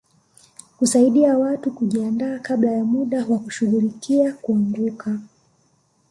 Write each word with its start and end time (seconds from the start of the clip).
Kusaidia 0.77 1.37
watu 1.37 1.71
kujiandaa 1.71 2.39
kabla 2.39 2.71
ya 2.71 2.83
muda 2.85 3.25
na 3.25 3.37
kushughulikia 3.37 4.33
kuanguka 4.33 5.19